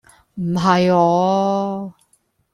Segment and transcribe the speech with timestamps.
[0.33, 1.93] 唔係啊